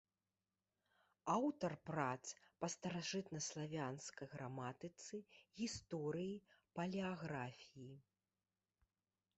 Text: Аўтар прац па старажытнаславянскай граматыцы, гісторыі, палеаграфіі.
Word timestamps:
Аўтар 1.33 1.75
прац 1.89 2.23
па 2.63 2.67
старажытнаславянскай 2.75 4.27
граматыцы, 4.33 5.21
гісторыі, 5.61 6.35
палеаграфіі. 6.79 7.89